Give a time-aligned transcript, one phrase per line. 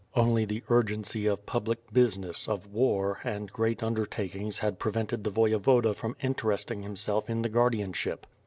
[0.15, 5.31] Only the urgency of public business, of war, and great under takings had prevented the
[5.31, 8.25] voyevoda from interesting himself in the guardianship.